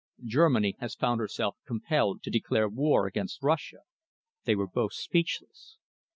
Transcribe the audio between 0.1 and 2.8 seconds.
Germany has found herself compelled to declare